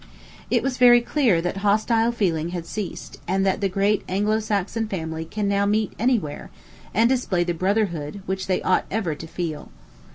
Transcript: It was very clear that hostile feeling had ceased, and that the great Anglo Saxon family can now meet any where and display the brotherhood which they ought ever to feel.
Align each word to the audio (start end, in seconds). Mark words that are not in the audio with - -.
It 0.49 0.63
was 0.63 0.79
very 0.79 0.99
clear 0.99 1.43
that 1.43 1.57
hostile 1.57 2.11
feeling 2.11 2.49
had 2.49 2.65
ceased, 2.65 3.19
and 3.27 3.45
that 3.45 3.61
the 3.61 3.69
great 3.69 4.03
Anglo 4.09 4.39
Saxon 4.39 4.87
family 4.87 5.25
can 5.25 5.47
now 5.47 5.67
meet 5.67 5.93
any 5.99 6.17
where 6.17 6.49
and 6.91 7.07
display 7.07 7.43
the 7.43 7.53
brotherhood 7.53 8.23
which 8.25 8.47
they 8.47 8.63
ought 8.63 8.85
ever 8.89 9.13
to 9.13 9.27
feel. 9.27 9.69